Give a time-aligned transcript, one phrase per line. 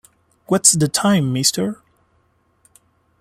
[0.47, 1.79] What's the Time Mr.